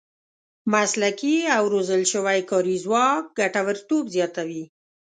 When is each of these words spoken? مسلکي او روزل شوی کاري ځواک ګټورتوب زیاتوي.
مسلکي 0.71 1.37
او 1.55 1.63
روزل 1.73 2.01
شوی 2.11 2.39
کاري 2.49 2.75
ځواک 2.85 3.23
ګټورتوب 3.39 4.03
زیاتوي. 4.15 4.63